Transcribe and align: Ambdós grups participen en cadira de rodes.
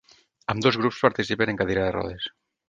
Ambdós 0.53 0.79
grups 0.83 1.01
participen 1.09 1.53
en 1.53 1.61
cadira 1.61 1.85
de 1.89 1.93
rodes. 1.99 2.27